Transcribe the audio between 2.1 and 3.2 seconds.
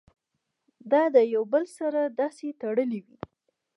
داسې تړلي وي